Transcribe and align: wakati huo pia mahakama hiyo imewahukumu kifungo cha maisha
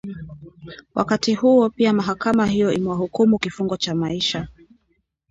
wakati 0.95 1.33
huo 1.35 1.69
pia 1.69 1.93
mahakama 1.93 2.45
hiyo 2.45 2.71
imewahukumu 2.73 3.37
kifungo 3.39 3.77
cha 3.77 3.95
maisha 3.95 4.47